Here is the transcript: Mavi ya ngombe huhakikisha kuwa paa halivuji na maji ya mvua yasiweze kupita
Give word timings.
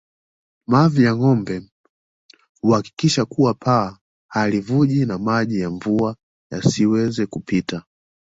Mavi 0.67 1.03
ya 1.03 1.15
ngombe 1.15 1.63
huhakikisha 2.61 3.25
kuwa 3.25 3.53
paa 3.53 3.97
halivuji 4.31 5.05
na 5.05 5.17
maji 5.17 5.59
ya 5.59 5.69
mvua 5.69 6.15
yasiweze 6.51 7.25
kupita 7.25 7.83